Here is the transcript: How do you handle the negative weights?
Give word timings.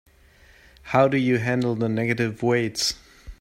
How 0.81 1.07
do 1.07 1.15
you 1.15 1.37
handle 1.37 1.75
the 1.75 1.87
negative 1.87 2.41
weights? 2.41 2.95